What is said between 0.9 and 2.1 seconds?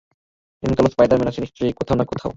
Spider Man আছে নিশ্চয়ই, কোথাও না